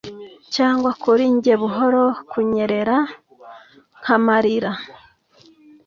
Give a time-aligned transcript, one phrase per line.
[0.55, 2.97] Cyangwa kuri njye buhoro kunyerera
[3.99, 4.71] nkamarira